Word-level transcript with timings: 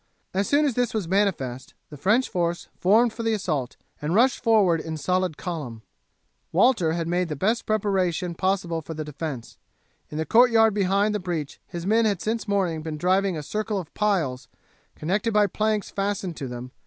As 0.33 0.47
soon 0.49 0.65
as 0.65 0.73
this 0.73 0.95
was 0.95 1.07
manifest 1.07 1.75
the 1.91 1.95
French 1.97 2.27
force 2.27 2.69
formed 2.75 3.13
for 3.13 3.21
the 3.21 3.35
assault 3.35 3.77
and 4.01 4.15
rushed 4.15 4.41
forward 4.43 4.81
in 4.81 4.97
solid 4.97 5.37
column. 5.37 5.83
Walter 6.51 6.93
had 6.93 7.07
made 7.07 7.29
the 7.29 7.35
best 7.35 7.67
preparation 7.67 8.33
possible 8.33 8.81
for 8.81 8.95
the 8.95 9.05
defence. 9.05 9.59
In 10.09 10.17
the 10.17 10.25
courtyard 10.25 10.73
behind 10.73 11.13
the 11.13 11.19
breach 11.19 11.59
his 11.67 11.85
men 11.85 12.05
had 12.05 12.19
since 12.19 12.47
morning 12.47 12.81
been 12.81 12.97
driving 12.97 13.37
a 13.37 13.43
circle 13.43 13.77
of 13.77 13.93
piles, 13.93 14.47
connected 14.95 15.35
by 15.35 15.45
planks 15.45 15.91
fastened 15.91 16.35
to 16.37 16.47
them. 16.47 16.71